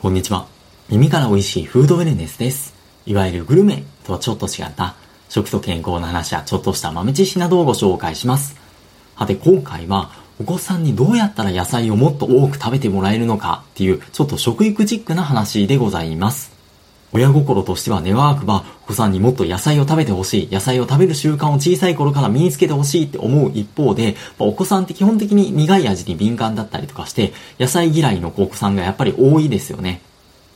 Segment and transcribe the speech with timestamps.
[0.00, 0.46] こんにちは。
[0.88, 2.74] 耳から美味しいフードウェルネスです。
[3.04, 4.94] いわゆるグルメとはちょっと違った
[5.28, 8.56] 食と健康の話やちょっとした豆知識などをご紹介します。
[9.14, 10.10] はて今回は
[10.40, 16.49] お子さんにどうやったら野菜をもっと多く食べてもらえるのかっていうちょっと食育チックな話でございます。
[17.12, 30.02] 親心としては願わくば、お子さんにもっと野菜を食べてほしい、野菜を食べる習慣を小さい頃から身につけてほしいって思う一方で、まお子さんって基本的に苦い味に敏感だったりとかして、野菜嫌いのお子さんがやっぱり多いですよね。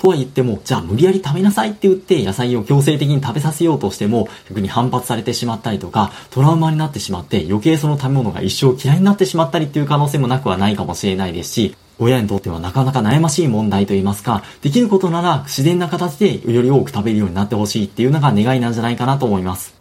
[0.00, 19.78] とは言っても、じゃあ無理やり食べなさいって言って野菜を強制的に食べさせようとしても、逆に反発されてしまったりとか、トラウマになってしまって余計その食べ物が一生嫌いになってしまったりっていう可能性もなくはないかもしれないですし、親にとってはなかなか悩ましい問題といいますか、できることなら自然な形でより多く食べるようになってほしいっていうのが願いなんじゃないかなと思います。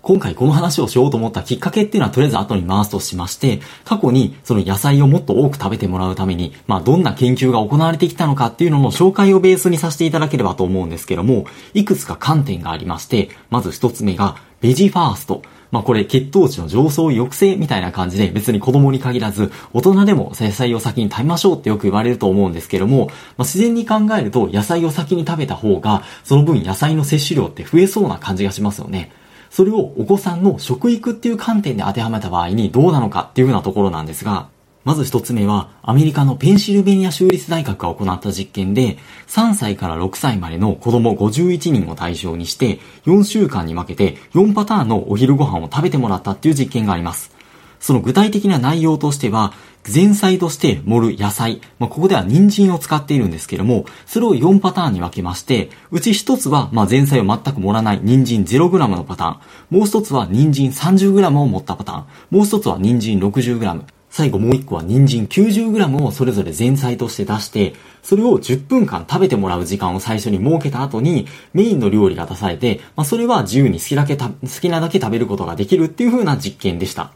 [0.00, 11.44] 今回この話をしようと思ったきっかけっていうのはとりあえず後に回すとしまして、過去にその野菜をもっと多く食べてもらうために、まあどんな研究が行われてきたのかっていうのの紹介をベースにさせていただければと思うんですけども、
[11.74, 15.42] いくつか観点がありまして、まず一つ目が、ベジファースト。
[15.70, 29.12] まあこれ血糖値の上層抑制みたいな感じで別に子供に限らず大人でも野菜を先に食べましょうってよく言われると思うんですけども、まあ、自然に考えると野菜を先に食べた方がその分野菜の摂取量って増えそうな感じがしますよね。
[29.50, 34.48] それをお子さんの食育っていう観点で当てはめた場合にどうなのかっていうようなところなんですが、
[34.88, 47.36] まず一つ目は、アメリカのペンシルベニア州立大学が行った実験で、3歳から6歳までの子供51人を対象にして、4週間に分けて4パターンのお昼ご飯を食べてもらったっていう実験があります。
[47.80, 49.52] その具体的な内容としては、
[49.86, 59.30] 前菜として盛る野菜、まあ、ここでは人参を使っているんですけども、それを4パターンに分けまして、うち1つは、ま前菜を全く盛らない人参 0g のパター
[59.76, 77.12] ン、もう1つは人参 30g を盛ったパターン、もう1つは人参 60g、最後もう一個は人参 90g をそれぞれ前菜として出して、それを10分間食べてもらう時間を最初に設けた後に、メインの料理が出されて、まあ、それは自由に好きだけ好きなだけ食べることができるっていう風な実験でした。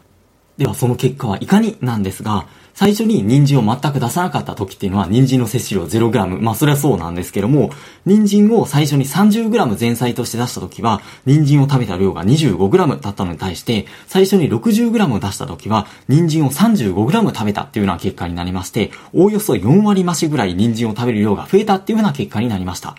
[0.59, 6.41] ではその結果はいかになんですが、最初に人参を全く出さなかった時っていうのは人参の摂取量 0g。
[6.41, 7.71] まあそれはそうなんですけども、
[8.07, 22.97] 人参を最初に 30g 前菜として出した時は、人参を食べた量が 25g だったのに対して、最初に 60g 出した時は、人参を 35g 食べたっていうような結果になりまして、おおよそ4割増しぐらい人参を食べる量が増えたっていうような結果になりました。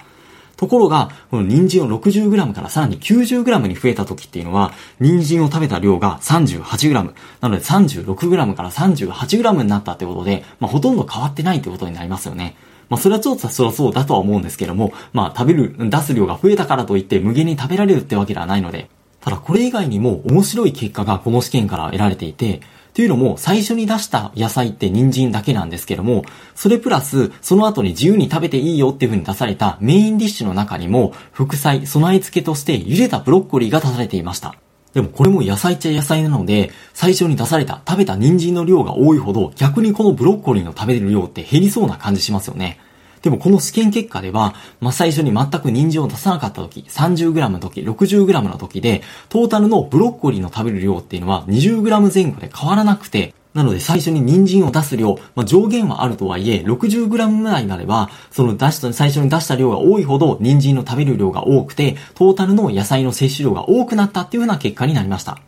[0.63, 6.94] ところが、この人参を 60g からさらに 90g に増えた時っていうのは、人参を食べた量が 38g。
[7.41, 12.56] なので 36g から 38g になったってことで、まあ、ほとんど変わってないってことになりますよね。
[12.88, 22.62] まあ、それはちょっとそりゃそうだとは思うんですけども、まあ、食べる、出す量が増えたからといって無限に食べられるってわけではないので、ただこれ以外にも面白い結果がこの試験から得られていて、
[22.93, 26.23] というのも、最初に出した野菜って人参だけなんですけども、
[26.53, 34.55] それプラス、その後に自由に食べていいよっていう風に出されたメインディッシュの中にも、副菜、備え付けとして茹でたブロッコリーが出されていました。
[34.93, 42.79] でもこれも野菜っちゃ野菜なので、最初に出された食べた人参の量が多いほど、逆にこのブロッコリーの食べる量って減りそうな感じしますよね。
[43.23, 65.40] でもこの試験結果では、まあ、最初に全く人参を出さなかった時、30g の時、60g の時で、トータルのブロッコリーの食べる量っていうのは 20g 前後で変わらなくて、なので最初に人参を出す量、まあ、上限はあるとはいえ、60g ぐらいになれば、その出した、最初に出した量が多いほど、人参の食べる量が多くて、トータルの野菜の摂取量が多くなったっていうような結果になりました。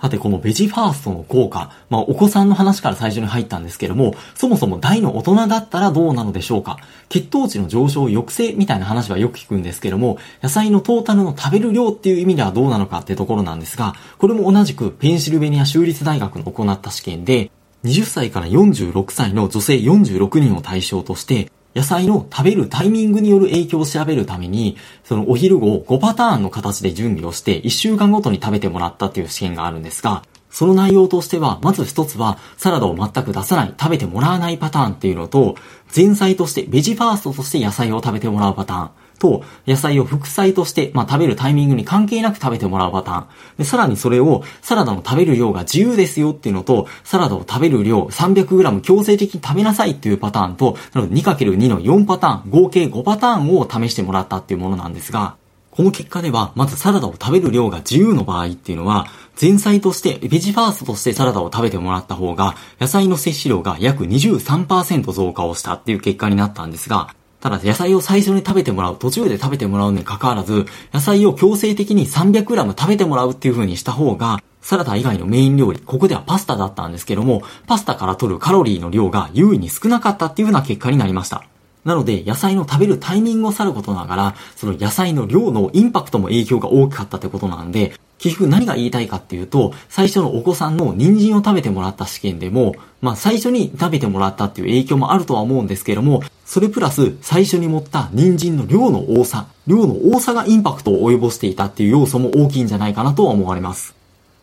[0.00, 6.78] さて、このベジファーストの効果、まあ、お子さんの話から最初に入ったんですけども、そもそも大の大人だったらどうなのでしょうか？
[7.08, 17.50] 血糖値の上昇抑制みたいな話はよく聞くんですけども、野菜のトータルの食べる量っていう意味ではどうなのかってところなんですが、これも同じくペンシルベニア州立大学の行った試験で、
[17.84, 35.54] 20歳から46歳の女性46人を対象として、野菜の食べるタイミングによる影響を調べるために、そのお昼後5パターンの形で準備をして1週間ごとに食べてもらったっていう試験があるんですが、その内容としては、まず一つは、サラダを全く出さない、食べてもらわないパターンっていうのと、
[35.94, 38.90] 前菜として、ベジファーストとして野菜を食べてもらうパターン。
[39.18, 43.26] と、野菜を副菜として、まあ、食べるタイミングに関係なく食べてもらうパターン。
[43.58, 55.36] で、さらにそれを、サラダの食べる量が自由ですよっていうのと、サラダを食べる量 300g 強制的に食べなさいっていうパターンと、なの 2×2 の4パターン、合計5パターンを試してもらったっていうものなんですが、
[55.78, 59.06] この結果では、まずサラダを食べる量が自由の場合っていうのは、
[59.40, 81.44] 前菜として、ベジファーストとしてサラダを食べてもらった方が、野菜の摂取量が約23%増加をしたっていう結果になったんですが、ただ野菜を最初に食べてもらう、途中で食べてもらうにかかわらず、野菜を強制的に 300g 食べてもらうっていう風にした方が、サラダ以外のメイン料理、ここではパスタだったんですけども、パスタから取るカロリーの量が優位に少なかったっていう風な結果になりました。
[81.88, 103.94] なので、野菜の食べるタイミングを去ることながら、その野菜の量のインパクトも影響が大きかったってことなんで、結局何が言いたいかっていうと、最初のお子さんの人参を食べてもらった試験でも、まあ最初に食べてもらったっていう影響もあるとは思うんですけども、それプラス最初に持った人参の量の多さ、量の多さがインパクトを及ぼしていたっていう要素も大きいんじゃないかなとは思われます。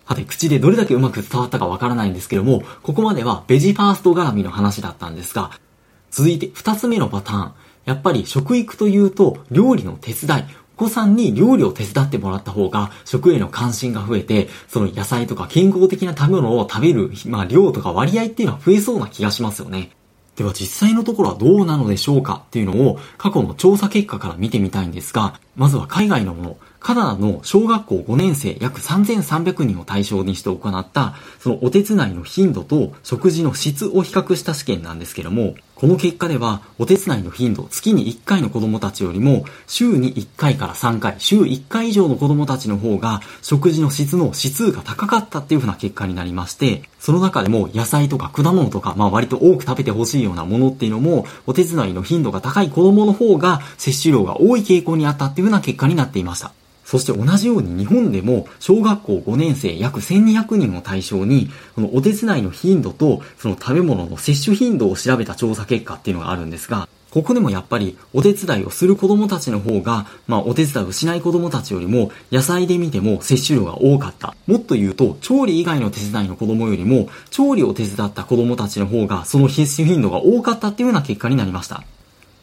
[0.07, 5.51] さて、口でどれだけうまく伝わったかわからないんですけども、ここまではベジファースト絡みの話だったんですが、
[6.15, 7.51] 続いて二つ目のパターン。
[7.83, 10.43] やっぱり食育というと料理の手伝い、
[10.77, 19.91] お子さんに料理を手伝ってもらった方が食への関心が増えて、その野菜とか健康的な食べ物を食べる、まあ量とか割合っていうのは増えそうな気がしますよね。
[20.37, 22.43] では実際のところはどうなのでしょうか？
[22.47, 56.53] っていうのを過去の調査結果から見てみたいんですが、まずは海外のもの、カナダの小学校5年生約3300人を対象にして行った、そのお手伝いの頻度と食事の質を比較した試験なんですけども、この結果では、お手伝いの頻度、月に1回の子供たちよりも、週に1回から3回、週1回以上の子供たちの方が、食事の質の指数が高かったっていう風な結果になりまして、その中でも野菜とか果物とか、まあ割と多く食べてほしいようなものっていうのも、お手伝いの頻度が高い子供の方が、摂取量が多い傾向にあったっていう風な結果になっていました。
[56.85, 74.35] そして同じように日本でも小学校5年生約1200人を対象に、このお手伝いの頻度とその食べ物の摂取頻度を調べた調査結果っていうのがあるんですが、ここでもやっぱりお手伝いをする子供たちの方が、まあお手伝いをしない子供たちよりも野菜で見ても摂取量が多かった。
[74.47, 81.83] もっと言うと、調理以外の手伝いの子供よりも、調理を手伝った子供たちの方がその摂取頻度が多かったっていうような結果になりました。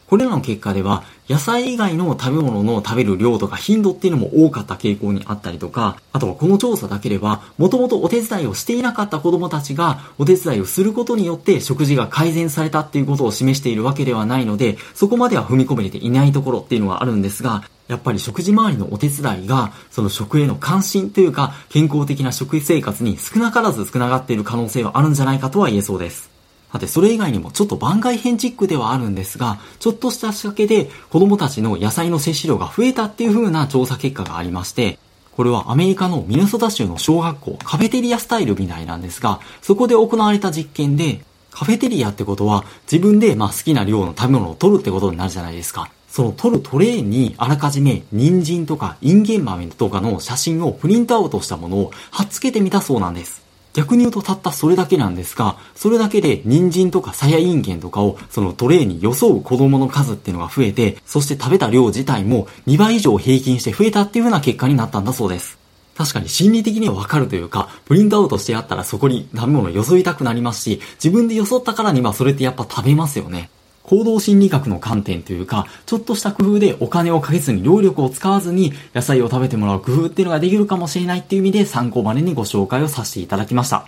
[0.07, 26.32] これらの結果では、野菜以外の食べ物の食べる量とか頻度っていうのも多かった傾向にあったりとか、あとはこの調査だけでは、もともとお手伝いをしていなかった子供たちが、お手伝いをすることによって食事が改善されたっていうことを示しているわけではないので、そこまでは踏み込めていないところっていうのはあるんですが、やっぱり食事周りのお手伝いが、その食への関心というか、健康的な食生活に少なからず少ながっている可能性はあるんじゃないかとは言えそうです。
[26.73, 34.97] さて、それ以外にもちょっと番外編チックではあるんですが、ちょっとした仕掛けで子供たちの野菜の摂取量が増えたっていう風な調査結果がありまして、
[35.33, 45.91] これはアメリカのミネソタ州の小学校、カフェテリアスタイルみたいなんですが、そこで行われた実験で、カフェテリアってことは自分でまあ好きな量の食べ物を取るってことになるじゃないですか。
[46.09, 53.42] その取るトレーにあらかじめ人参とかインゲン豆とかの写真をプリントアウトしたものを貼っ付けてみたそうなんです。
[53.73, 65.57] 逆に言うとたったそれだけなんですが、それだけで人参とかさやインゲンとかをそのトレーに装う子供の数っていうのが増えて、そして食べた量自体も2倍以上平均して増えたっていう風な結果になったんだそうです。
[65.95, 73.49] 確かに心理的にはわかるというか、プリントアウトしてあったらそこに食べ物を装いたくなりますし、自分で装ったからにはそれってやっぱ食べますよね。
[73.83, 83.87] 行動心理学の観点というか、ちょっとした工夫でお金をかけずに労力を使わずに野菜を食べてもらう工夫っていうのができるかもしれないっていう意味で参考までにご紹介をさせていただきました。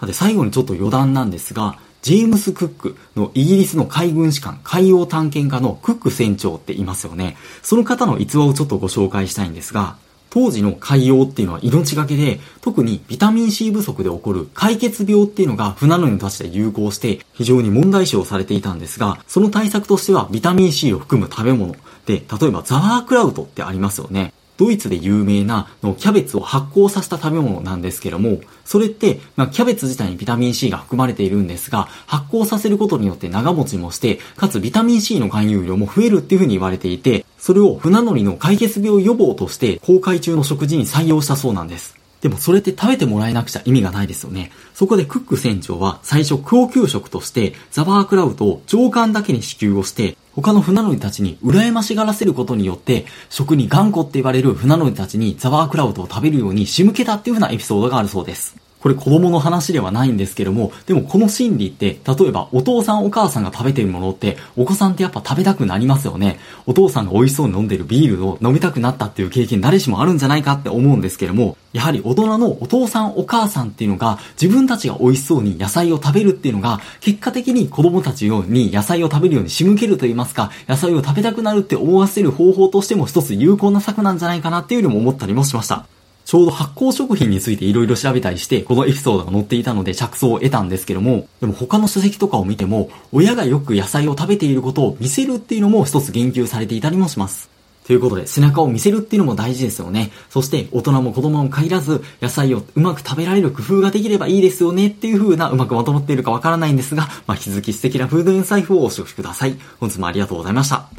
[0.00, 7.36] さて最後にちょっと余談なんですが、ジェームス・クックのイギリスの海軍士官、海洋探検家のクック船長っていますよね。
[7.62, 9.96] その方の逸話をちょっとご紹介したいんですが、
[10.32, 21.76] 当時の海洋っていうのは命がけで、特にビタミン C 不足で起こる解決病っていうのが船乗りのたちで流行して非常に問題視をされていたんですが、その対策としてはビタミン C を含む食べ物
[22.06, 24.32] で、例えばザワークラウトってありますよね。
[24.56, 42.01] ドイツで有名なのキャベツを発酵させた食べ物なんですけども、それって、まあ、キャベツ自体にビタミン C が含まれているんですが、発酵させることによって長持ちもして、かつビタミン C の含有量も増えるっていうふうに言われていて、それを船乗りの解決病予防として公開中の食事に採用したそうなんです。
[42.22, 44.52] でもそれって食べてもらえなくちゃ意味がないですよね。
[44.74, 58.61] そこでクック船長は最初高級食としてザバークラウトを上官だけに支給をして他の船乗りたちに羨ましがらせることによって食に頑固って言われる船乗りたちにザバークラウトを食べるように仕向けたっていう風なエピソードがあるそうです。
[58.82, 66.40] これ子供の話ではないんですけども、でもこの心理って、例えばお父さんお母さんが食べてるものって、お子さんってやっぱ食べたくなりますよね。
[66.66, 85.86] お父さんが美味しそうに飲んでるビールを飲みたくなったっていう経験誰しもあるんじゃないかって思うんですけども、やはり大人のお父さんお母さんっていうのが自分たちが美味しそうに野菜を食べるっていうのが結果的に子供たちに野菜を食べるように仕向けると言いますか野菜を食べたくなるって思わせる方法としても一つ有効な策なんじゃないかなっていうのも思ったりもしました。
[86.32, 97.50] ちょうど発酵食品について色々調べたりして、このエピソードが載っていたので着想を得たんですけども、でも他の書籍とかを見ても、親がよく野菜を食べていることを見せるっていうのも一つ言及されていたりもします。
[97.86, 100.10] ということで、背中を見せるっていうのも大事ですよね。
[100.30, 109.58] そして、大人も子供も限らず、野菜をうまく食べられる工夫ができればいいですよねっていう風な、うまくまとまっているかわからないんですが、まあ、引き続き素敵なフードイン財布をお過ごしください。
[109.80, 110.86] 本日もありがとうございました。